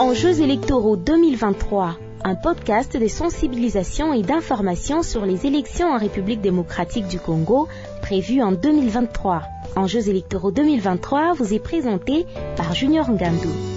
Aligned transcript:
Enjeux 0.00 0.40
électoraux 0.40 0.96
2023, 0.96 1.98
un 2.24 2.34
podcast 2.34 2.96
de 2.96 3.06
sensibilisation 3.06 4.14
et 4.14 4.22
d'information 4.22 5.02
sur 5.02 5.26
les 5.26 5.44
élections 5.44 5.88
en 5.88 5.98
République 5.98 6.40
démocratique 6.40 7.06
du 7.06 7.20
Congo 7.20 7.68
prévues 8.00 8.40
en 8.40 8.52
2023. 8.52 9.42
Enjeux 9.76 10.08
électoraux 10.08 10.52
2023 10.52 11.34
vous 11.34 11.52
est 11.52 11.58
présenté 11.58 12.24
par 12.56 12.72
Junior 12.72 13.10
Ngandou. 13.10 13.69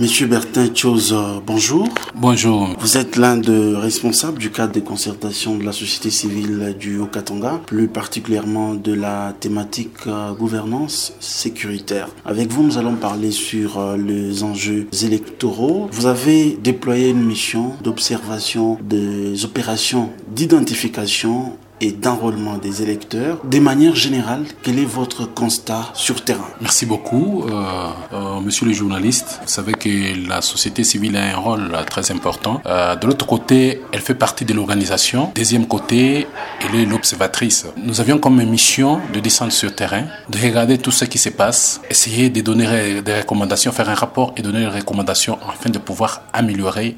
Monsieur 0.00 0.26
Bertin 0.28 0.74
Chose, 0.74 1.14
bonjour. 1.46 1.86
Bonjour. 2.14 2.74
Vous 2.78 2.96
êtes 2.96 3.16
l'un 3.16 3.36
des 3.36 3.76
responsables 3.76 4.38
du 4.38 4.50
cadre 4.50 4.72
de 4.72 4.80
concertation 4.80 5.56
de 5.56 5.62
la 5.62 5.72
société 5.72 6.08
civile 6.08 6.74
du 6.80 6.98
Haut-Katanga, 6.98 7.60
plus 7.66 7.86
particulièrement 7.86 8.74
de 8.74 8.94
la 8.94 9.34
thématique 9.38 10.06
euh, 10.06 10.32
gouvernance 10.32 11.12
sécuritaire. 11.20 12.08
Avec 12.24 12.50
vous, 12.50 12.62
nous 12.62 12.78
allons 12.78 12.94
parler 12.94 13.30
sur 13.30 13.78
euh, 13.78 13.98
les 13.98 14.42
enjeux 14.42 14.86
électoraux. 15.02 15.90
Vous 15.92 16.06
avez 16.06 16.56
déployé 16.62 17.10
une 17.10 17.22
mission 17.22 17.74
d'observation 17.82 18.78
des 18.82 19.44
opérations 19.44 20.08
d'identification 20.34 21.58
et 21.80 21.92
d'enrôlement 21.92 22.58
des 22.58 22.82
électeurs. 22.82 23.38
De 23.44 23.58
manière 23.58 23.94
générale, 23.94 24.44
quel 24.62 24.78
est 24.78 24.84
votre 24.84 25.24
constat 25.26 25.88
sur 25.94 26.22
terrain? 26.22 26.48
Merci 26.60 26.86
beaucoup, 26.86 27.44
euh, 27.48 27.88
euh, 28.12 28.40
monsieur 28.40 28.66
le 28.66 28.72
journaliste. 28.72 29.40
Vous 29.42 29.48
savez 29.48 29.72
que 29.72 30.28
la 30.28 30.42
société 30.42 30.84
civile 30.84 31.16
a 31.16 31.24
un 31.24 31.36
rôle 31.36 31.72
très 31.88 32.10
important. 32.10 32.60
Euh, 32.66 32.96
de 32.96 33.06
l'autre 33.06 33.26
côté, 33.26 33.82
elle 33.92 34.00
fait 34.00 34.14
partie 34.14 34.44
de 34.44 34.52
l'organisation. 34.54 35.32
Deuxième 35.34 35.66
côté, 35.66 36.26
elle 36.60 36.80
est 36.80 36.86
l'observatrice. 36.86 37.66
Nous 37.76 38.00
avions 38.00 38.18
comme 38.18 38.42
mission 38.44 39.00
de 39.12 39.20
descendre 39.20 39.52
sur 39.52 39.74
terrain, 39.74 40.04
de 40.28 40.38
regarder 40.38 40.78
tout 40.78 40.90
ce 40.90 41.04
qui 41.04 41.18
se 41.18 41.28
passe, 41.28 41.80
essayer 41.90 42.30
de 42.30 42.40
donner 42.40 43.02
des 43.02 43.20
recommandations, 43.20 43.72
faire 43.72 43.88
un 43.88 43.94
rapport 43.94 44.32
et 44.36 44.42
donner 44.42 44.60
des 44.60 44.66
recommandations 44.66 45.38
afin 45.48 45.70
de 45.70 45.78
pouvoir 45.78 46.22
améliorer 46.32 46.96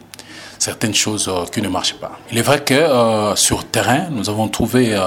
certaines 0.62 0.94
choses 0.94 1.28
euh, 1.28 1.44
qui 1.52 1.60
ne 1.60 1.68
marchent 1.68 1.98
pas. 2.04 2.12
Il 2.30 2.38
est 2.38 2.42
vrai 2.50 2.60
que 2.62 2.74
euh, 2.74 3.34
sur 3.34 3.64
terrain, 3.64 4.06
nous 4.10 4.30
avons 4.30 4.48
trouvé 4.48 4.94
euh, 4.94 5.00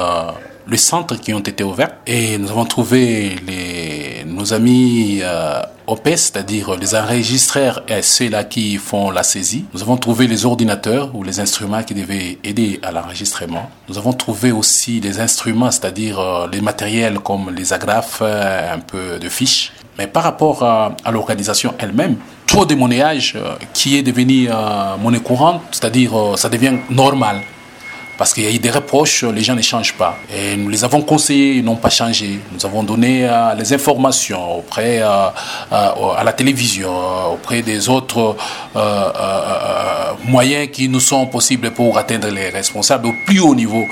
les 0.68 0.78
centres 0.78 1.16
qui 1.16 1.34
ont 1.34 1.40
été 1.40 1.64
ouverts 1.64 1.94
et 2.06 2.38
nous 2.38 2.50
avons 2.50 2.66
trouvé 2.66 3.38
les, 3.48 4.26
nos 4.26 4.54
amis 4.54 5.20
euh, 5.22 5.62
OPES, 5.88 6.18
c'est-à-dire 6.18 6.76
les 6.76 6.94
enregistreurs 6.96 7.84
et 7.88 8.02
ceux-là 8.02 8.44
qui 8.44 8.76
font 8.78 9.12
la 9.12 9.24
saisie. 9.24 9.66
Nous 9.74 9.82
avons 9.82 9.96
trouvé 9.96 10.28
les 10.28 10.46
ordinateurs 10.46 11.16
ou 11.16 11.24
les 11.24 11.40
instruments 11.40 11.84
qui 11.84 11.94
devaient 11.94 12.38
aider 12.44 12.80
à 12.84 12.92
l'enregistrement. 12.92 13.70
Nous 13.88 13.98
avons 13.98 14.14
trouvé 14.14 14.52
aussi 14.52 15.00
les 15.00 15.20
instruments, 15.20 15.72
c'est-à-dire 15.72 16.48
les 16.52 16.60
matériels 16.60 17.20
comme 17.20 17.54
les 17.56 17.72
agrafes, 17.72 18.22
un 18.24 18.80
peu 18.80 19.20
de 19.20 19.30
fiches. 19.30 19.72
Mais 19.98 20.08
par 20.08 20.24
rapport 20.24 20.64
à, 20.64 20.96
l'organisation 21.12 21.74
elle-même, 21.80 22.18
trop 22.46 22.66
de 22.66 22.76
monnayage 22.76 23.34
euh, 23.36 23.56
qui 23.74 23.98
est 23.98 24.04
devenu 24.04 24.48
euh, 24.50 24.98
monnaie 25.02 25.20
courante, 25.20 25.62
c'est-à-dire 25.72 26.18
euh, 26.18 26.36
ça 26.36 26.50
devient 26.50 26.74
normal. 26.90 27.42
Parce 28.18 28.34
qu'il 28.34 28.44
y 28.44 28.48
a 28.48 28.52
eu 28.52 28.60
des 28.60 28.72
reproches, 28.72 29.24
les 29.24 29.42
gens 29.42 29.56
ne 29.56 29.62
changent 29.62 29.94
pas. 29.94 30.18
Et 30.34 30.56
nous 30.56 30.70
les 30.70 30.86
avons 30.86 31.02
conseillés, 31.02 31.56
ils 31.56 31.66
n'ont 31.66 31.76
pas 31.76 31.90
changé. 31.90 32.40
Nous 32.54 32.66
avons 32.66 32.82
donné 32.82 33.30
les 33.58 33.74
informations 33.74 34.60
auprès 34.60 35.02
euh, 35.02 35.28
à 35.70 36.24
la 36.24 36.32
télévision, 36.32 36.94
auprès 37.34 37.62
des 37.62 37.90
autres 37.90 38.38
moyens 40.24 40.70
qui 40.72 40.88
nous 40.88 41.02
sont 41.02 41.26
possibles 41.26 41.72
pour 41.72 41.98
atteindre 41.98 42.30
les 42.30 42.48
responsables 42.52 43.08
au 43.08 43.14
plus 43.26 43.42
haut 43.42 43.54
niveau. 43.54 43.86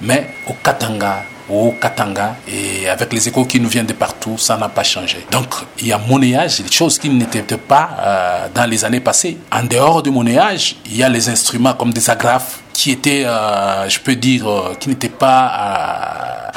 Mais 0.00 0.26
au 0.48 0.54
Katanga, 0.54 1.22
au 1.48 1.72
Katanga, 1.80 2.36
et 2.48 2.88
avec 2.88 3.12
les 3.12 3.28
échos 3.28 3.44
qui 3.44 3.60
nous 3.60 3.68
viennent 3.68 3.86
de 3.86 3.92
partout, 3.92 4.36
ça 4.36 4.56
n'a 4.56 4.68
pas 4.68 4.82
changé. 4.82 5.24
Donc, 5.30 5.46
il 5.78 5.88
y 5.88 5.92
a 5.92 5.98
monnayage, 5.98 6.60
des 6.60 6.72
choses 6.72 6.98
qui 6.98 7.08
n'étaient 7.08 7.42
pas 7.56 7.90
euh, 8.00 8.46
dans 8.52 8.68
les 8.68 8.84
années 8.84 9.00
passées. 9.00 9.38
En 9.52 9.62
dehors 9.62 10.02
du 10.02 10.10
monnayage, 10.10 10.76
il 10.86 10.96
y 10.96 11.02
a 11.04 11.08
les 11.08 11.28
instruments 11.28 11.74
comme 11.74 11.92
des 11.92 12.10
agrafes 12.10 12.60
qui 12.72 12.90
étaient, 12.90 13.24
euh, 13.24 13.88
je 13.88 14.00
peux 14.00 14.16
dire, 14.16 14.48
euh, 14.48 14.74
qui 14.78 14.88
n'étaient 14.88 15.08
pas 15.08 16.50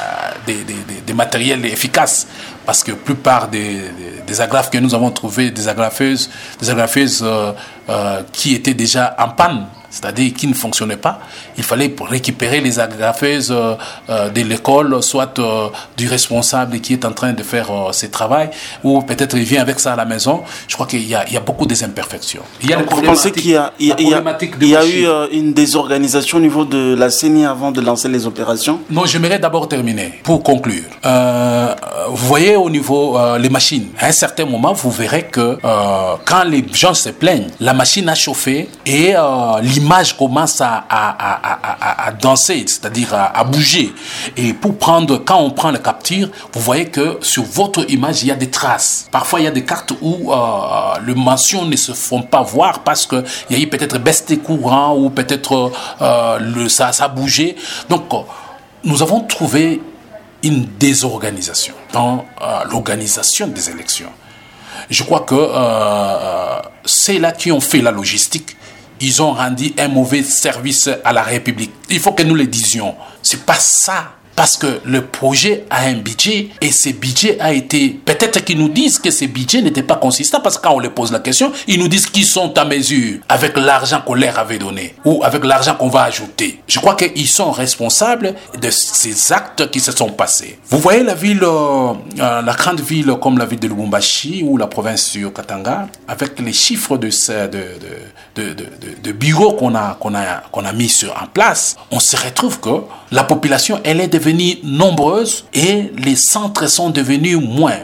des, 0.46 0.64
des, 0.64 0.74
des, 1.06 1.14
matériels 1.14 1.64
efficaces. 1.66 2.26
Parce 2.66 2.82
que 2.82 2.90
la 2.90 2.96
plupart 2.96 3.48
des, 3.48 3.80
des, 4.26 4.40
agrafes 4.40 4.70
que 4.70 4.78
nous 4.78 4.94
avons 4.94 5.10
trouvées, 5.10 5.50
des 5.50 5.68
agrafeuses, 5.68 6.30
des 6.60 6.68
agrafeuses 6.68 7.24
qui 8.32 8.54
étaient 8.54 8.74
déjà 8.74 9.16
en 9.18 9.30
panne, 9.30 9.66
c'est-à-dire 9.90 10.32
qui 10.32 10.46
ne 10.46 10.54
fonctionnaient 10.54 10.96
pas. 10.96 11.20
Il 11.58 11.64
fallait 11.64 11.94
récupérer 12.08 12.60
les 12.60 12.78
agrafeuses 12.78 13.50
euh, 13.50 13.74
euh, 14.08 14.30
de 14.30 14.42
l'école, 14.42 15.02
soit 15.02 15.38
euh, 15.38 15.68
du 15.96 16.08
responsable 16.08 16.80
qui 16.80 16.94
est 16.94 17.04
en 17.04 17.12
train 17.12 17.32
de 17.32 17.42
faire 17.42 17.68
ce 17.92 18.06
travail, 18.06 18.50
ou 18.84 19.02
peut-être 19.02 19.36
il 19.36 19.44
vient 19.44 19.62
avec 19.62 19.80
ça 19.80 19.92
à 19.92 19.96
la 19.96 20.04
maison. 20.04 20.42
Je 20.68 20.74
crois 20.74 20.86
qu'il 20.86 21.02
y, 21.02 21.10
y, 21.10 21.14
a 21.14 21.40
beaucoup 21.40 21.66
des 21.66 21.82
imperfections. 21.84 22.42
Il 22.62 22.70
y 22.70 22.72
a 22.72 22.76
Donc, 22.78 22.92
vous 22.92 23.02
pensez 23.02 23.32
qu'il 23.32 23.50
y 23.50 23.56
a, 23.56 23.72
il 23.78 23.88
y 23.88 23.92
a, 23.92 23.96
il 23.98 24.08
y 24.08 24.14
a, 24.14 24.38
il 24.60 24.68
y 24.68 24.76
a 24.76 24.86
eu 24.86 25.06
une 25.32 25.52
désorganisation 25.52 26.38
au 26.38 26.40
niveau 26.40 26.64
de 26.64 26.94
la 26.94 27.10
CENI 27.10 27.46
avant 27.46 27.72
de 27.72 27.80
lancer 27.80 28.08
les 28.08 28.26
opérations? 28.26 28.80
Non, 28.90 29.04
j'aimerais 29.04 29.38
d'abord 29.38 29.68
terminer 29.68 30.20
pour 30.22 30.42
conclure. 30.42 30.84
Euh, 31.04 31.74
vous 32.10 32.26
voyez 32.26 32.56
au 32.56 32.68
niveau 32.68 33.16
euh, 33.16 33.38
les 33.38 33.48
machines, 33.48 33.88
à 33.98 34.06
un 34.06 34.12
certain 34.12 34.44
moment, 34.44 34.72
vous 34.72 34.90
verrez 34.90 35.24
que 35.24 35.58
euh, 35.64 36.16
quand 36.24 36.44
les 36.44 36.64
gens 36.72 36.94
se 36.94 37.10
plaignent, 37.10 37.48
la 37.60 37.72
machine 37.74 38.08
a 38.08 38.14
chauffé 38.14 38.68
et 38.84 39.14
euh, 39.16 39.60
l'image 39.62 40.16
commence 40.16 40.60
à, 40.60 40.84
à, 40.88 41.10
à, 41.18 42.06
à, 42.06 42.12
danser, 42.12 42.64
c'est-à-dire 42.66 43.14
à, 43.14 43.44
bouger. 43.44 43.92
Et 44.36 44.52
pour 44.52 44.76
prendre, 44.76 45.18
quand 45.18 45.38
on 45.38 45.50
prend 45.50 45.70
la 45.70 45.78
capture, 45.78 46.28
vous 46.52 46.60
voyez 46.60 46.86
que 46.86 47.18
sur 47.22 47.44
votre 47.44 47.88
image, 47.90 48.22
il 48.22 48.28
y 48.28 48.32
a 48.32 48.36
des 48.36 48.50
traces. 48.50 49.08
Parfois, 49.10 49.40
il 49.40 49.44
y 49.44 49.48
a 49.48 49.52
des 49.52 49.64
cartes 49.64 49.92
où 50.00 50.32
euh, 50.32 50.36
les 51.06 51.14
mentions 51.14 51.64
ne 51.64 51.76
se 51.76 51.92
font 51.92 52.22
pas 52.22 52.42
voir 52.42 52.80
parce 52.80 53.06
qu'il 53.06 53.24
y 53.50 53.54
a 53.54 53.58
eu 53.58 53.68
peut-être 53.68 53.98
baisse 53.98 54.24
des 54.26 54.38
courants 54.38 54.96
ou 54.96 55.10
peut-être 55.10 55.72
euh, 56.00 56.38
le, 56.40 56.68
ça, 56.68 56.92
ça 56.92 57.04
a 57.04 57.08
bougé. 57.08 57.56
Donc, 57.88 58.02
nous 58.84 59.02
avons 59.02 59.20
trouvé 59.20 59.80
une 60.42 60.66
désorganisation 60.78 61.74
dans 61.92 62.26
euh, 62.40 62.64
l'organisation 62.70 63.46
des 63.48 63.70
élections. 63.70 64.10
Je 64.88 65.02
crois 65.02 65.20
que 65.20 65.34
euh, 65.36 66.60
c'est 66.84 67.18
là 67.18 67.32
qui 67.32 67.52
ont 67.52 67.60
fait 67.60 67.82
la 67.82 67.90
logistique. 67.90 68.56
Ils 69.00 69.22
ont 69.22 69.32
rendu 69.32 69.72
un 69.78 69.88
mauvais 69.88 70.22
service 70.22 70.90
à 71.04 71.12
la 71.12 71.22
République. 71.22 71.72
Il 71.88 72.00
faut 72.00 72.12
que 72.12 72.22
nous 72.22 72.34
le 72.34 72.46
disions. 72.46 72.94
C'est 73.22 73.44
pas 73.44 73.54
ça 73.58 74.14
parce 74.40 74.56
que 74.56 74.80
le 74.86 75.04
projet 75.04 75.66
a 75.68 75.82
un 75.82 75.96
budget 75.96 76.48
et 76.62 76.72
ce 76.72 76.88
budget 76.88 77.38
a 77.40 77.52
été 77.52 77.90
peut-être 77.90 78.42
qu'ils 78.42 78.56
nous 78.58 78.70
disent 78.70 78.98
que 78.98 79.10
ce 79.10 79.26
budget 79.26 79.60
n'était 79.60 79.82
pas 79.82 79.96
consistant 79.96 80.40
parce 80.40 80.56
que 80.56 80.62
quand 80.62 80.76
on 80.76 80.78
leur 80.78 80.92
pose 80.94 81.12
la 81.12 81.18
question 81.18 81.52
ils 81.68 81.78
nous 81.78 81.88
disent 81.88 82.06
qu'ils 82.06 82.24
sont 82.24 82.56
à 82.56 82.64
mesure 82.64 83.18
avec 83.28 83.54
l'argent 83.58 84.00
qu'on 84.00 84.14
leur 84.14 84.38
avait 84.38 84.56
donné 84.56 84.94
ou 85.04 85.22
avec 85.24 85.44
l'argent 85.44 85.74
qu'on 85.74 85.90
va 85.90 86.04
ajouter. 86.04 86.58
Je 86.66 86.78
crois 86.78 86.94
qu'ils 86.94 87.28
sont 87.28 87.50
responsables 87.50 88.34
de 88.58 88.70
ces 88.70 89.30
actes 89.30 89.70
qui 89.70 89.78
se 89.78 89.92
sont 89.92 90.08
passés. 90.08 90.58
Vous 90.70 90.78
voyez 90.78 91.02
la 91.02 91.12
ville 91.12 91.42
euh, 91.42 91.92
la 92.16 92.54
grande 92.56 92.80
ville 92.80 93.14
comme 93.20 93.36
la 93.36 93.44
ville 93.44 93.60
de 93.60 93.68
Lubumbashi 93.68 94.42
ou 94.42 94.56
la 94.56 94.68
province 94.68 95.12
du 95.12 95.30
Katanga 95.30 95.86
avec 96.08 96.40
les 96.40 96.54
chiffres 96.54 96.96
de, 96.96 97.08
de, 97.08 97.60
de, 98.36 98.54
de, 98.54 98.66
de, 99.02 99.12
bureaux 99.12 99.52
qu'on 99.52 99.74
a, 99.74 99.98
qu'on 100.00 100.14
a, 100.14 100.44
qu'on 100.50 100.64
a 100.64 100.72
mis 100.72 100.88
sur, 100.88 101.10
en 101.22 101.26
place 101.26 101.76
on 101.90 102.00
se 102.00 102.16
retrouve 102.16 102.58
que 102.60 102.84
la 103.12 103.24
population 103.24 103.80
elle 103.84 104.00
est 104.00 104.08
devenue 104.08 104.29
nombreuses 104.62 105.46
et 105.54 105.92
les 105.96 106.16
centres 106.16 106.68
sont 106.68 106.90
devenus 106.90 107.38
moins. 107.38 107.78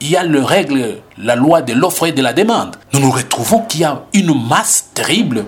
Il 0.00 0.10
y 0.10 0.16
a 0.16 0.24
le 0.24 0.42
règle, 0.42 0.98
la 1.18 1.36
loi 1.36 1.62
de 1.62 1.72
l'offre 1.72 2.06
et 2.06 2.12
de 2.12 2.22
la 2.22 2.32
demande. 2.32 2.76
Nous 2.92 3.00
nous 3.00 3.10
retrouvons 3.10 3.60
qu'il 3.60 3.82
y 3.82 3.84
a 3.84 4.02
une 4.14 4.34
masse 4.48 4.86
terrible 4.94 5.44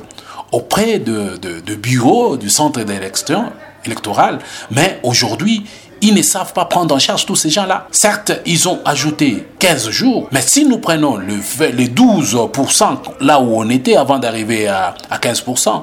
auprès 0.53 0.99
de, 0.99 1.39
de, 1.39 1.75
bureaux 1.75 2.37
du 2.37 2.51
centre 2.51 2.83
d'élection 2.83 3.47
électorale, 3.87 4.39
mais 4.71 5.01
aujourd'hui, 5.03 5.65
ils 6.03 6.15
ne 6.15 6.23
savent 6.23 6.53
pas 6.53 6.67
prendre 6.67 6.95
en 6.95 6.99
charge 6.99 7.25
tous 7.25 7.37
ces 7.37 7.49
gens-là. 7.49 7.87
Certes, 7.91 8.33
ils 8.45 8.69
ont 8.69 8.81
ajouté 8.85 9.47
15 9.59 9.89
jours, 9.91 10.29
mais 10.33 10.43
si 10.43 10.67
nous 10.67 10.79
prenons 10.79 11.17
le, 11.17 11.37
les 11.73 11.89
12% 11.89 12.99
là 13.21 13.41
où 13.41 13.57
on 13.57 13.71
était 13.71 13.97
avant 13.97 14.19
d'arriver 14.19 14.69
à, 14.69 14.95
à 15.09 15.19
15%, 15.19 15.83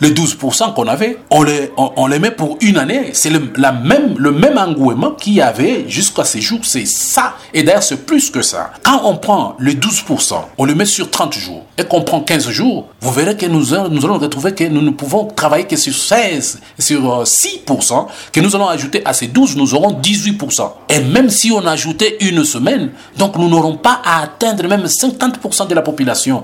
les 0.00 0.10
12% 0.10 0.74
qu'on 0.74 0.86
avait, 0.86 1.18
on 1.30 1.42
les, 1.42 1.70
on, 1.76 2.06
les 2.06 2.18
met 2.18 2.30
pour 2.30 2.58
une 2.60 2.78
année. 2.78 3.10
C'est 3.12 3.30
le, 3.30 3.52
la 3.56 3.72
même, 3.72 4.14
le 4.18 4.32
même 4.32 4.58
engouement 4.58 5.12
qu'il 5.12 5.34
y 5.34 5.40
avait 5.40 5.84
jusqu'à 5.88 6.24
ces 6.24 6.40
jours. 6.40 6.60
C'est 6.62 6.86
ça. 6.86 7.34
Et 7.54 7.62
d'ailleurs, 7.62 7.82
c'est 7.82 8.04
plus 8.06 8.30
que 8.30 8.42
ça. 8.42 8.72
Quand 8.82 9.02
on 9.04 9.16
prend 9.16 9.56
les 9.58 9.74
12%, 9.74 10.34
on 10.58 10.64
le 10.64 10.74
met 10.74 10.84
sur 10.84 11.10
30 11.10 11.34
jours 11.34 11.64
et 11.78 11.84
qu'on 11.84 12.02
prend 12.02 12.20
15 12.20 12.48
jours, 12.50 12.88
vous 13.00 13.12
verrez 13.12 13.36
que 13.36 13.46
nous, 13.46 13.66
nous 13.90 14.04
allons 14.04 14.18
retrouver 14.18 14.52
que 14.52 14.64
nous 14.64 14.82
ne 14.82 14.90
pouvons 14.90 15.24
travailler 15.26 15.64
que 15.64 15.76
sur 15.76 15.94
16, 15.94 16.60
sur 16.78 17.22
6%, 17.22 18.06
que 18.32 18.40
nous 18.40 18.54
allons 18.56 18.68
ajouter 18.68 19.02
à 19.04 19.12
ces 19.12 19.28
12, 19.28 19.56
nous 19.56 19.74
aurons 19.74 20.00
18%. 20.00 20.70
Et 20.88 21.00
même 21.00 21.30
si 21.30 21.50
on 21.52 21.64
ajoutait 21.66 22.16
une 22.20 22.44
semaine, 22.44 22.90
donc 23.16 23.36
nous 23.36 23.48
n'aurons 23.48 23.76
pas 23.76 24.00
à 24.04 24.22
atteindre 24.22 24.66
même 24.68 24.84
50% 24.84 25.68
de 25.68 25.74
la 25.74 25.82
population 25.82 26.42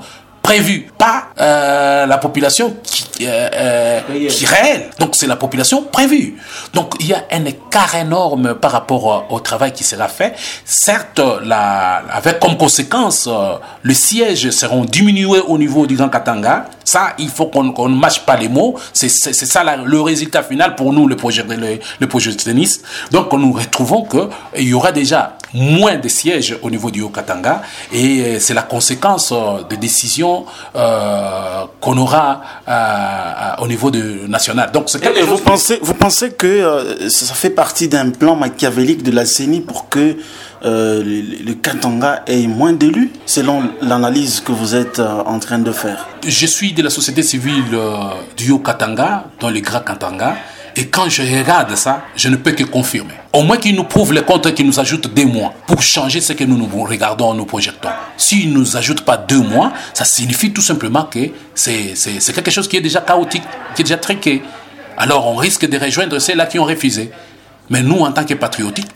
prévue, 0.52 0.86
pas 0.98 1.28
euh, 1.40 2.04
la 2.04 2.18
population 2.18 2.76
qui, 2.82 3.26
euh, 3.26 3.48
euh, 3.54 4.00
qui 4.28 4.44
réelle. 4.44 4.90
Donc 4.98 5.16
c'est 5.16 5.26
la 5.26 5.36
population 5.36 5.82
prévue. 5.84 6.36
Donc 6.74 6.92
il 7.00 7.06
y 7.06 7.14
a 7.14 7.24
un 7.30 7.46
écart 7.46 7.94
énorme 7.94 8.56
par 8.56 8.72
rapport 8.72 9.24
au 9.30 9.40
travail 9.40 9.72
qui 9.72 9.82
sera 9.82 10.08
fait. 10.08 10.34
Certes, 10.66 11.22
la, 11.42 12.02
avec 12.12 12.38
comme 12.38 12.58
conséquence, 12.58 13.30
les 13.82 13.94
sièges 13.94 14.50
seront 14.50 14.84
diminués 14.84 15.40
au 15.40 15.56
niveau 15.56 15.86
du 15.86 15.96
Grand 15.96 16.10
Katanga. 16.10 16.66
Ça, 16.84 17.14
il 17.18 17.30
faut 17.30 17.46
qu'on 17.46 17.88
ne 17.88 17.96
mâche 17.96 18.20
pas 18.26 18.36
les 18.36 18.50
mots. 18.50 18.76
C'est 18.92 19.08
ça 19.08 19.64
le 19.64 20.00
résultat 20.02 20.42
final 20.42 20.74
pour 20.74 20.92
nous, 20.92 21.08
le 21.08 21.16
projet, 21.16 21.44
le, 21.48 21.78
le 21.98 22.06
projet 22.06 22.34
tennis. 22.34 22.82
Donc 23.10 23.32
nous 23.32 23.52
retrouvons 23.52 24.04
qu'il 24.04 24.68
y 24.68 24.74
aura 24.74 24.92
déjà 24.92 25.38
moins 25.54 25.96
de 25.96 26.08
sièges 26.08 26.56
au 26.62 26.70
niveau 26.70 26.90
du 26.90 27.02
Haut-Katanga 27.02 27.62
et 27.92 28.38
c'est 28.40 28.54
la 28.54 28.62
conséquence 28.62 29.32
de 29.32 29.76
décisions 29.76 30.46
euh, 30.74 31.64
qu'on 31.80 31.96
aura 31.98 32.42
euh, 32.68 33.62
au 33.62 33.66
niveau 33.66 33.90
de, 33.90 34.26
national. 34.26 34.70
Donc, 34.72 34.88
et, 34.94 35.22
vous, 35.22 35.38
pensez, 35.38 35.78
vous 35.82 35.94
pensez 35.94 36.32
que 36.32 36.46
euh, 36.46 37.08
ça 37.08 37.34
fait 37.34 37.50
partie 37.50 37.88
d'un 37.88 38.10
plan 38.10 38.36
machiavélique 38.36 39.02
de 39.02 39.10
la 39.10 39.24
CENI 39.24 39.60
pour 39.60 39.88
que 39.88 40.16
le, 40.64 41.52
Katanga 41.54 42.22
ait 42.26 42.46
moins 42.46 42.72
d'élus, 42.72 43.10
selon 43.26 43.62
l'analyse 43.80 44.40
que 44.40 44.52
vous 44.52 44.74
êtes 44.74 45.00
en 45.00 45.38
train 45.40 45.58
de 45.58 45.72
faire? 45.72 46.08
Je 46.26 46.46
suis 46.46 46.72
de 46.72 46.82
la 46.82 46.90
société 46.90 47.22
civile 47.22 47.64
du 48.36 48.52
Haut-Katanga, 48.52 49.24
dans 49.40 49.50
le 49.50 49.60
Grand 49.60 49.80
Katanga. 49.80 50.36
Et 50.74 50.86
quand 50.86 51.08
je 51.08 51.22
regarde 51.22 51.74
ça, 51.76 52.04
je 52.16 52.28
ne 52.28 52.36
peux 52.36 52.52
que 52.52 52.64
confirmer. 52.64 53.14
Au 53.32 53.42
moins 53.42 53.56
qu'ils 53.58 53.76
nous 53.76 53.84
prouvent 53.84 54.12
les 54.12 54.22
comptes 54.22 54.54
qu'ils 54.54 54.66
nous 54.66 54.80
ajoutent 54.80 55.12
des 55.12 55.26
mois 55.26 55.52
pour 55.66 55.82
changer 55.82 56.20
ce 56.20 56.32
que 56.32 56.44
nous 56.44 56.56
nous 56.56 56.84
regardons, 56.84 57.34
nous 57.34 57.44
projetons. 57.44 57.90
S'ils 58.16 58.52
ne 58.52 58.58
nous 58.58 58.76
ajoutent 58.76 59.02
pas 59.02 59.16
deux 59.16 59.40
mois, 59.40 59.72
ça 59.92 60.04
signifie 60.04 60.52
tout 60.52 60.62
simplement 60.62 61.04
que 61.04 61.18
c'est 61.54 61.94
quelque 62.34 62.50
chose 62.50 62.68
qui 62.68 62.76
est 62.76 62.80
déjà 62.80 63.00
chaotique, 63.00 63.42
qui 63.74 63.82
est 63.82 63.84
déjà 63.84 63.98
triqué. 63.98 64.42
Alors 64.96 65.26
on 65.26 65.36
risque 65.36 65.68
de 65.68 65.78
rejoindre 65.78 66.18
ceux-là 66.18 66.46
qui 66.46 66.58
ont 66.58 66.64
refusé. 66.64 67.10
Mais 67.70 67.82
nous, 67.82 68.00
en 68.00 68.12
tant 68.12 68.24
que 68.24 68.34
patriotiques, 68.34 68.88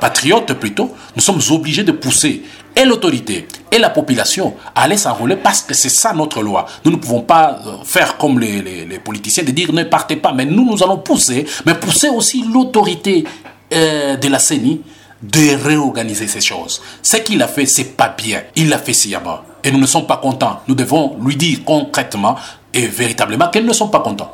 patriotes 0.00 0.54
plutôt, 0.54 0.94
nous 1.14 1.22
sommes 1.22 1.40
obligés 1.50 1.84
de 1.84 1.92
pousser 1.92 2.42
et 2.74 2.84
l'autorité 2.84 3.46
et 3.70 3.78
la 3.78 3.90
population 3.90 4.54
à 4.74 4.82
aller 4.82 4.96
s'enrôler 4.96 5.36
parce 5.36 5.62
que 5.62 5.74
c'est 5.74 5.88
ça 5.88 6.12
notre 6.12 6.42
loi. 6.42 6.66
Nous 6.84 6.90
ne 6.90 6.96
pouvons 6.96 7.22
pas 7.22 7.60
euh, 7.66 7.72
faire 7.84 8.16
comme 8.16 8.38
les, 8.38 8.98
politiciens 9.04 9.44
de 9.44 9.50
dire 9.50 9.72
ne 9.72 9.84
partez 9.84 10.16
pas, 10.16 10.32
mais 10.32 10.44
nous, 10.44 10.64
nous 10.64 10.82
allons 10.82 10.98
pousser, 10.98 11.46
mais 11.66 11.74
pousser 11.74 12.08
aussi 12.08 12.44
l'autorité 12.52 13.24
euh, 13.72 14.16
de 14.16 14.28
la 14.28 14.38
CENI 14.38 14.80
de 15.22 15.62
réorganiser 15.62 16.26
ces 16.26 16.40
choses. 16.40 16.80
Ce 17.02 17.18
qu'il 17.18 17.42
a 17.42 17.48
fait, 17.48 17.66
c'est 17.66 17.96
pas 17.96 18.08
bien. 18.08 18.42
Il 18.56 18.68
l'a 18.68 18.78
fait 18.78 18.94
sciemment. 18.94 19.40
Et 19.62 19.70
nous 19.70 19.78
ne 19.78 19.86
sommes 19.86 20.06
pas 20.06 20.16
contents. 20.16 20.60
Nous 20.66 20.74
devons 20.74 21.18
lui 21.22 21.36
dire 21.36 21.58
concrètement 21.64 22.36
et 22.72 22.86
véritablement 22.86 23.48
qu'elles 23.48 23.66
ne 23.66 23.72
sont 23.72 23.88
pas 23.88 24.00
contents. 24.00 24.32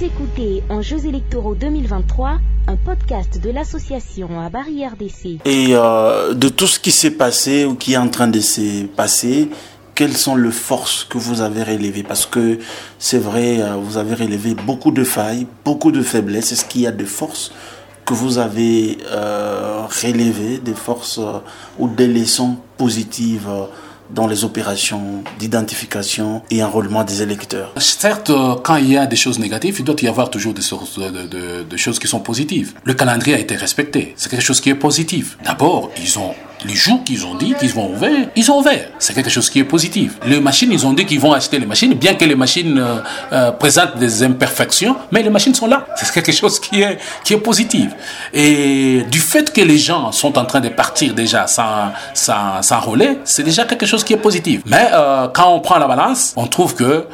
Vous 0.00 0.06
écoutez 0.06 0.62
en 0.70 0.80
Jeux 0.80 1.04
électoraux 1.04 1.54
2023 1.54 2.38
un 2.68 2.76
podcast 2.76 3.38
de 3.38 3.50
l'association 3.50 4.40
à 4.40 4.48
Barrière 4.48 4.96
d'essai. 4.96 5.36
Et 5.44 5.74
euh, 5.74 6.32
de 6.32 6.48
tout 6.48 6.66
ce 6.66 6.80
qui 6.80 6.90
s'est 6.90 7.10
passé 7.10 7.66
ou 7.66 7.74
qui 7.74 7.92
est 7.92 7.98
en 7.98 8.08
train 8.08 8.28
de 8.28 8.40
se 8.40 8.86
passer, 8.86 9.50
quelles 9.94 10.16
sont 10.16 10.36
les 10.36 10.52
forces 10.52 11.04
que 11.04 11.18
vous 11.18 11.42
avez 11.42 11.64
relevées? 11.64 12.02
Parce 12.02 12.24
que 12.24 12.58
c'est 12.98 13.18
vrai, 13.18 13.60
euh, 13.60 13.74
vous 13.74 13.98
avez 13.98 14.14
relevé 14.14 14.54
beaucoup 14.54 14.90
de 14.90 15.04
failles, 15.04 15.46
beaucoup 15.66 15.92
de 15.92 16.00
faiblesses. 16.00 16.52
Est-ce 16.52 16.64
qu'il 16.64 16.80
y 16.80 16.86
a 16.86 16.92
des 16.92 17.04
forces 17.04 17.52
que 18.06 18.14
vous 18.14 18.38
avez 18.38 18.96
euh, 19.10 19.82
relevées, 20.02 20.60
des 20.64 20.72
forces 20.72 21.18
euh, 21.18 21.40
ou 21.78 21.88
des 21.88 22.06
leçons 22.06 22.56
positives 22.78 23.50
dans 24.14 24.26
les 24.26 24.44
opérations 24.44 25.22
d'identification 25.38 26.42
et 26.50 26.62
enrôlement 26.62 27.04
des 27.04 27.22
électeurs. 27.22 27.72
Certes, 27.76 28.32
quand 28.62 28.76
il 28.76 28.90
y 28.90 28.96
a 28.96 29.06
des 29.06 29.16
choses 29.16 29.38
négatives, 29.38 29.76
il 29.78 29.84
doit 29.84 29.96
y 30.02 30.08
avoir 30.08 30.30
toujours 30.30 30.54
des, 30.54 30.62
choses 31.76 31.98
qui 31.98 32.08
sont 32.08 32.20
positives. 32.20 32.74
Le 32.84 32.94
calendrier 32.94 33.36
a 33.36 33.38
été 33.38 33.56
respecté. 33.56 34.14
C'est 34.16 34.30
quelque 34.30 34.42
chose 34.42 34.60
qui 34.60 34.70
est 34.70 34.74
positif. 34.74 35.38
D'abord, 35.44 35.90
ils 36.00 36.18
ont 36.18 36.34
les 36.64 36.74
jours 36.74 37.02
qu'ils 37.04 37.24
ont 37.26 37.34
dit 37.34 37.54
qu'ils 37.58 37.72
vont 37.72 37.90
ouvrir, 37.92 38.28
ils 38.36 38.50
ont 38.50 38.58
ouvert. 38.58 38.88
C'est 38.98 39.14
quelque 39.14 39.30
chose 39.30 39.48
qui 39.48 39.60
est 39.60 39.64
positif. 39.64 40.18
Les 40.26 40.40
machines, 40.40 40.70
ils 40.72 40.86
ont 40.86 40.92
dit 40.92 41.06
qu'ils 41.06 41.20
vont 41.20 41.32
acheter 41.32 41.58
les 41.58 41.66
machines, 41.66 41.94
bien 41.94 42.14
que 42.14 42.24
les 42.24 42.34
machines 42.34 42.78
euh, 42.78 42.96
euh, 43.32 43.50
présentent 43.52 43.96
des 43.98 44.22
imperfections, 44.22 44.96
mais 45.12 45.22
les 45.22 45.30
machines 45.30 45.54
sont 45.54 45.66
là. 45.66 45.86
C'est 45.96 46.12
quelque 46.12 46.32
chose 46.32 46.60
qui 46.60 46.82
est, 46.82 46.98
qui 47.24 47.34
est 47.34 47.38
positif. 47.38 47.90
Et 48.32 49.02
du 49.10 49.20
fait 49.20 49.52
que 49.52 49.60
les 49.60 49.78
gens 49.78 50.12
sont 50.12 50.36
en 50.38 50.44
train 50.44 50.60
de 50.60 50.68
partir 50.68 51.14
déjà 51.14 51.46
sans, 51.46 51.92
sans, 52.14 52.62
sans 52.62 52.80
relais, 52.80 53.18
c'est 53.24 53.42
déjà 53.42 53.64
quelque 53.64 53.86
chose 53.86 54.04
qui 54.04 54.12
est 54.12 54.18
positif. 54.28 54.62
Mais 54.66 54.88
euh, 54.92 55.28
quand 55.28 55.52
on 55.52 55.60
prend 55.60 55.78
la 55.78 55.86
balance, 55.86 56.32
on 56.36 56.46
trouve 56.46 56.74
que 56.74 57.06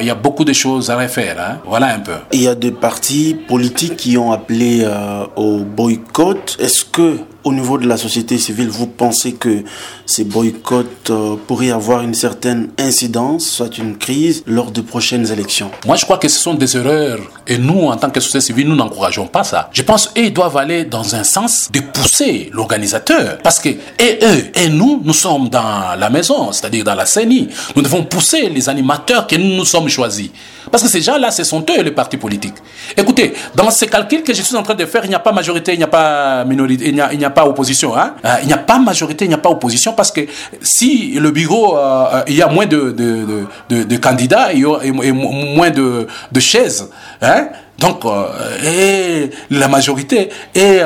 il 0.00 0.06
y 0.06 0.10
a 0.10 0.14
beaucoup 0.14 0.44
de 0.44 0.52
choses 0.52 0.90
à 0.90 0.98
refaire. 0.98 1.36
Hein. 1.40 1.58
Voilà 1.64 1.94
un 1.94 2.00
peu. 2.00 2.12
Il 2.30 2.42
y 2.42 2.48
a 2.48 2.54
des 2.54 2.72
partis 2.72 3.34
politiques 3.48 3.96
qui 3.96 4.18
ont 4.18 4.30
appelé 4.30 4.86
au 5.34 5.60
boycott. 5.60 6.58
Est-ce 6.60 6.84
que 6.84 7.16
au 7.44 7.52
niveau 7.52 7.78
de 7.78 7.86
la 7.86 7.96
société 7.96 8.38
civile, 8.38 8.68
vous 8.68 8.86
pensez 8.86 9.32
que 9.32 9.62
ces 10.06 10.24
boycotts 10.24 11.10
euh, 11.10 11.36
pourraient 11.46 11.70
avoir 11.70 12.02
une 12.02 12.14
certaine 12.14 12.68
incidence, 12.78 13.46
soit 13.46 13.78
une 13.78 13.96
crise, 13.96 14.42
lors 14.46 14.70
de 14.70 14.80
prochaines 14.80 15.30
élections? 15.30 15.70
Moi, 15.86 15.96
je 15.96 16.04
crois 16.04 16.18
que 16.18 16.28
ce 16.28 16.38
sont 16.38 16.54
des 16.54 16.76
erreurs. 16.76 17.18
Et 17.46 17.58
nous, 17.58 17.88
en 17.88 17.96
tant 17.96 18.10
que 18.10 18.20
société 18.20 18.46
civile, 18.46 18.68
nous 18.68 18.76
n'encourageons 18.76 19.26
pas 19.26 19.44
ça. 19.44 19.70
Je 19.72 19.82
pense 19.82 20.08
qu'ils 20.08 20.32
doivent 20.32 20.56
aller 20.56 20.84
dans 20.84 21.14
un 21.14 21.24
sens 21.24 21.70
de 21.72 21.80
pousser 21.80 22.50
l'organisateur. 22.52 23.38
Parce 23.42 23.58
que, 23.58 23.70
et 23.70 24.18
eux, 24.22 24.44
et 24.54 24.68
nous, 24.68 25.00
nous 25.04 25.12
sommes 25.12 25.48
dans 25.48 25.96
la 25.98 26.10
maison, 26.10 26.52
c'est-à-dire 26.52 26.84
dans 26.84 26.94
la 26.94 27.06
CENI. 27.06 27.48
Nous 27.74 27.82
devons 27.82 28.04
pousser 28.04 28.48
les 28.48 28.68
animateurs 28.68 29.26
que 29.26 29.36
nous 29.36 29.56
nous 29.56 29.64
sommes 29.64 29.88
choisis. 29.88 30.30
Parce 30.70 30.82
que 30.82 30.88
ces 30.88 31.02
gens-là, 31.02 31.30
ce 31.30 31.44
sont 31.44 31.64
eux 31.76 31.82
les 31.82 31.90
partis 31.90 32.16
politiques. 32.16 32.54
Écoutez, 32.96 33.34
dans 33.54 33.70
ces 33.70 33.86
calculs 33.88 34.22
que 34.22 34.32
je 34.32 34.42
suis 34.42 34.56
en 34.56 34.62
train 34.62 34.74
de 34.74 34.86
faire, 34.86 35.04
il 35.04 35.08
n'y 35.08 35.14
a 35.14 35.18
pas 35.18 35.32
majorité, 35.32 35.72
il 35.74 35.78
n'y 35.78 35.84
a 35.84 35.88
pas 35.88 36.44
minorité, 36.44 36.88
il 36.88 36.94
n'y 36.94 37.24
a, 37.24 37.30
pas 37.32 37.46
opposition. 37.46 37.96
Hein? 37.96 38.14
Euh, 38.24 38.36
il 38.42 38.46
n'y 38.46 38.52
a 38.52 38.58
pas 38.58 38.78
majorité, 38.78 39.24
il 39.24 39.28
n'y 39.28 39.34
a 39.34 39.38
pas 39.38 39.50
opposition 39.50 39.92
parce 39.92 40.10
que 40.10 40.20
si 40.60 41.12
le 41.18 41.30
bureau, 41.30 41.76
euh, 41.76 42.22
il 42.28 42.34
y 42.34 42.42
a 42.42 42.48
moins 42.48 42.66
de, 42.66 42.90
de, 42.90 43.46
de, 43.68 43.82
de 43.82 43.96
candidats 43.96 44.52
et, 44.52 44.62
moins 44.62 45.70
de, 45.70 46.06
chaises, 46.38 46.88
hein? 47.20 47.48
Donc, 47.78 48.04
euh, 48.04 48.28
et 48.64 49.30
la 49.50 49.66
majorité 49.66 50.28
et 50.54 50.80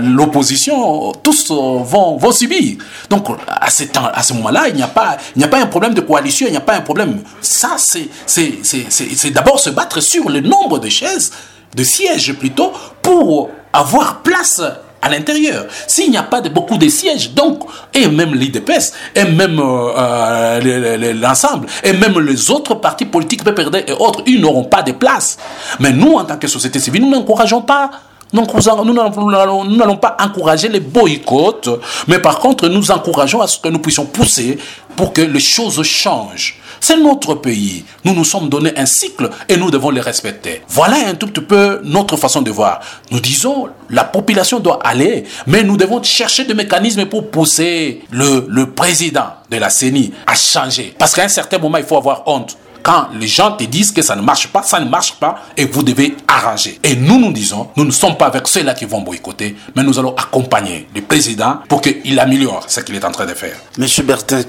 l'opposition, 0.00 1.12
tous 1.12 1.50
vont, 1.50 2.16
vont 2.16 2.30
subir. 2.30 2.78
Donc, 3.10 3.26
à 3.48 3.68
ce, 3.68 3.84
temps, 3.84 4.08
à 4.12 4.22
ce 4.22 4.32
moment-là, 4.34 4.68
il 4.68 4.76
n'y 4.76 4.82
a, 4.82 4.86
pas, 4.86 5.16
il 5.34 5.40
n'y 5.40 5.44
a 5.44 5.48
pas 5.48 5.58
un 5.58 5.66
problème 5.66 5.94
de 5.94 6.02
coalition, 6.02 6.46
il 6.46 6.52
n'y 6.52 6.56
a 6.56 6.60
pas 6.60 6.76
un 6.76 6.82
problème. 6.82 7.20
Ça, 7.40 7.76
c'est 7.78 9.30
d'abord 9.32 9.58
se 9.58 9.70
battre 9.70 10.00
sur 10.00 10.28
le 10.28 10.40
nombre 10.40 10.78
de 10.78 10.88
chaises, 10.88 11.32
de 11.74 11.82
sièges 11.82 12.32
plutôt, 12.34 12.72
pour 13.02 13.50
avoir 13.72 14.22
place 14.22 14.62
à 15.06 15.08
l'intérieur. 15.08 15.66
S'il 15.86 16.10
n'y 16.10 16.16
a 16.16 16.24
pas 16.24 16.40
de, 16.40 16.48
beaucoup 16.48 16.76
de 16.76 16.88
sièges, 16.88 17.32
donc, 17.32 17.62
et 17.94 18.08
même 18.08 18.34
l'IDPS, 18.34 18.92
et 19.14 19.24
même 19.24 19.58
euh, 19.58 19.92
euh, 19.96 21.14
l'ensemble, 21.14 21.68
et 21.82 21.92
même 21.92 22.18
les 22.20 22.50
autres 22.50 22.74
partis 22.74 23.06
politiques, 23.06 23.44
PPRD 23.44 23.84
et 23.86 23.92
autres, 23.92 24.22
ils 24.26 24.40
n'auront 24.40 24.64
pas 24.64 24.82
de 24.82 24.92
place. 24.92 25.38
Mais 25.78 25.92
nous, 25.92 26.14
en 26.14 26.24
tant 26.24 26.36
que 26.36 26.48
société 26.48 26.78
civile, 26.80 27.02
nous 27.02 27.10
n'encourageons 27.10 27.62
pas 27.62 27.90
nous 28.32 29.76
n'allons 29.76 29.96
pas 29.96 30.16
encourager 30.20 30.68
les 30.68 30.80
boycotts, 30.80 31.68
mais 32.08 32.18
par 32.18 32.38
contre 32.38 32.68
nous 32.68 32.90
encourageons 32.90 33.40
à 33.40 33.46
ce 33.46 33.58
que 33.58 33.68
nous 33.68 33.78
puissions 33.78 34.06
pousser 34.06 34.58
pour 34.96 35.12
que 35.12 35.20
les 35.22 35.40
choses 35.40 35.82
changent. 35.82 36.58
C'est 36.80 36.96
notre 36.96 37.34
pays. 37.34 37.84
Nous 38.04 38.14
nous 38.14 38.24
sommes 38.24 38.48
donné 38.48 38.76
un 38.76 38.86
cycle 38.86 39.30
et 39.48 39.56
nous 39.56 39.70
devons 39.70 39.90
les 39.90 40.00
respecter. 40.00 40.62
Voilà 40.68 40.96
un 41.06 41.14
tout 41.14 41.26
petit 41.26 41.40
peu 41.40 41.80
notre 41.84 42.16
façon 42.16 42.42
de 42.42 42.50
voir. 42.50 42.80
Nous 43.10 43.20
disons, 43.20 43.68
la 43.90 44.04
population 44.04 44.60
doit 44.60 44.80
aller, 44.84 45.24
mais 45.46 45.62
nous 45.62 45.76
devons 45.76 46.02
chercher 46.02 46.44
des 46.44 46.54
mécanismes 46.54 47.06
pour 47.06 47.30
pousser 47.30 48.02
le, 48.10 48.46
le 48.48 48.70
président 48.70 49.26
de 49.50 49.56
la 49.56 49.70
CENI 49.70 50.12
à 50.26 50.34
changer. 50.34 50.94
Parce 50.98 51.14
qu'à 51.14 51.24
un 51.24 51.28
certain 51.28 51.58
moment, 51.58 51.78
il 51.78 51.84
faut 51.84 51.96
avoir 51.96 52.22
honte 52.26 52.56
quand 52.86 53.08
les 53.18 53.26
gens 53.26 53.50
te 53.50 53.64
disent 53.64 53.90
que 53.90 54.00
ça 54.00 54.14
ne 54.14 54.22
marche 54.22 54.46
pas, 54.46 54.62
ça 54.62 54.78
ne 54.78 54.88
marche 54.88 55.14
pas 55.14 55.40
et 55.56 55.64
vous 55.64 55.82
devez 55.82 56.16
arranger. 56.28 56.78
Et 56.84 56.94
nous, 56.94 57.18
nous 57.18 57.32
disons, 57.32 57.68
nous 57.76 57.84
ne 57.84 57.90
sommes 57.90 58.16
pas 58.16 58.26
avec 58.26 58.46
ceux-là 58.46 58.74
qui 58.74 58.84
vont 58.84 59.00
boycotter, 59.00 59.56
mais 59.74 59.82
nous 59.82 59.98
allons 59.98 60.14
accompagner 60.14 60.86
le 60.94 61.02
président 61.02 61.58
pour 61.68 61.80
qu'il 61.80 62.20
améliore 62.20 62.64
ce 62.68 62.78
qu'il 62.78 62.94
est 62.94 63.04
en 63.04 63.10
train 63.10 63.26
de 63.26 63.34
faire. 63.34 63.56
Monsieur 63.76 64.04
Bertin 64.04 64.42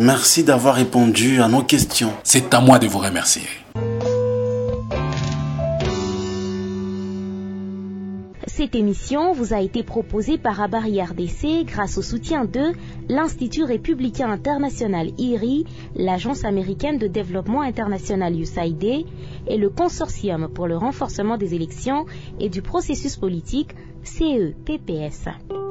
merci 0.00 0.44
d'avoir 0.44 0.76
répondu 0.76 1.42
à 1.42 1.48
nos 1.48 1.62
questions. 1.62 2.14
C'est 2.22 2.54
à 2.54 2.60
moi 2.60 2.78
de 2.78 2.86
vous 2.86 3.00
remercier. 3.00 3.42
Cette 8.56 8.76
émission 8.76 9.32
vous 9.32 9.52
a 9.52 9.60
été 9.60 9.82
proposée 9.82 10.38
par 10.38 10.60
Abari 10.60 11.02
RDC 11.02 11.64
grâce 11.64 11.98
au 11.98 12.02
soutien 12.02 12.44
de 12.44 12.70
l'Institut 13.08 13.64
républicain 13.64 14.30
international 14.30 15.10
IRI, 15.18 15.64
l'Agence 15.96 16.44
américaine 16.44 16.96
de 16.98 17.08
développement 17.08 17.62
international 17.62 18.38
USAID 18.38 19.06
et 19.48 19.56
le 19.56 19.70
Consortium 19.70 20.48
pour 20.48 20.68
le 20.68 20.76
renforcement 20.76 21.36
des 21.36 21.54
élections 21.56 22.06
et 22.38 22.48
du 22.48 22.62
processus 22.62 23.16
politique 23.16 23.74
CEPPS. 24.04 25.63